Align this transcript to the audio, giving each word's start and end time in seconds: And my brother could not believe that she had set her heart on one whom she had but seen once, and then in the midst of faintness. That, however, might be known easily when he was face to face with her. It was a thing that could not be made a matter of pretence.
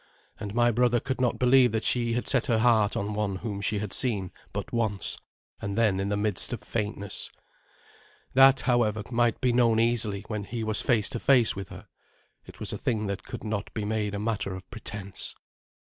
And 0.39 0.55
my 0.55 0.71
brother 0.71 0.99
could 0.99 1.21
not 1.21 1.37
believe 1.37 1.71
that 1.73 1.83
she 1.83 2.13
had 2.13 2.27
set 2.27 2.47
her 2.47 2.57
heart 2.57 2.97
on 2.97 3.13
one 3.13 3.35
whom 3.35 3.61
she 3.61 3.77
had 3.77 3.89
but 3.91 3.93
seen 3.95 4.31
once, 4.71 5.15
and 5.61 5.77
then 5.77 5.99
in 5.99 6.09
the 6.09 6.17
midst 6.17 6.51
of 6.53 6.63
faintness. 6.63 7.29
That, 8.33 8.61
however, 8.61 9.03
might 9.11 9.39
be 9.41 9.53
known 9.53 9.79
easily 9.79 10.21
when 10.25 10.45
he 10.45 10.63
was 10.63 10.81
face 10.81 11.07
to 11.09 11.19
face 11.19 11.55
with 11.55 11.69
her. 11.69 11.87
It 12.47 12.59
was 12.59 12.73
a 12.73 12.79
thing 12.79 13.05
that 13.05 13.21
could 13.21 13.43
not 13.43 13.71
be 13.75 13.85
made 13.85 14.15
a 14.15 14.19
matter 14.19 14.55
of 14.55 14.67
pretence. 14.71 15.35